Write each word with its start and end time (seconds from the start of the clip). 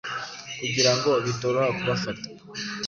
kugira 0.59 0.91
ngo 0.95 1.11
bitoroha 1.25 1.69
kubafata. 1.77 2.27